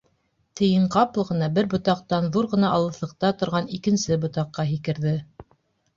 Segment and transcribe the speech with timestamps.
[0.59, 5.15] Тейен ҡапыл ғына бер ботаҡтан ҙур ғына алыҫлыҡта торған икенсе ботаҡҡа Һикерҙе.